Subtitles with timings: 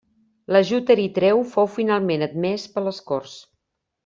[0.55, 3.39] L'ajut eritreu fou finalment admès per les corts.